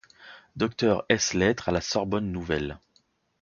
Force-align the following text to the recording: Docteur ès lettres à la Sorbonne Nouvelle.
Docteur 0.55 1.05
ès 1.09 1.35
lettres 1.35 1.69
à 1.69 1.71
la 1.71 1.79
Sorbonne 1.79 2.31
Nouvelle. 2.31 2.79